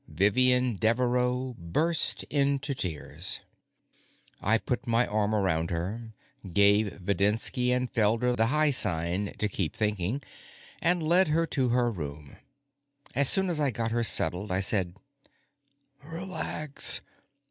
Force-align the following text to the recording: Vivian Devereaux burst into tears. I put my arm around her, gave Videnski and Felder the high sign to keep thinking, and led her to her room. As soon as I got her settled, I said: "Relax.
Vivian 0.07 0.77
Devereaux 0.77 1.55
burst 1.59 2.23
into 2.23 2.73
tears. 2.73 3.41
I 4.41 4.57
put 4.57 4.87
my 4.87 5.05
arm 5.05 5.35
around 5.35 5.69
her, 5.69 6.15
gave 6.51 6.87
Videnski 6.93 7.69
and 7.69 7.93
Felder 7.93 8.35
the 8.35 8.47
high 8.47 8.71
sign 8.71 9.35
to 9.37 9.47
keep 9.47 9.75
thinking, 9.75 10.23
and 10.81 11.03
led 11.03 11.27
her 11.27 11.45
to 11.45 11.69
her 11.69 11.91
room. 11.91 12.37
As 13.13 13.29
soon 13.29 13.47
as 13.47 13.59
I 13.59 13.69
got 13.69 13.91
her 13.91 14.03
settled, 14.03 14.51
I 14.51 14.59
said: 14.61 14.95
"Relax. 16.03 17.01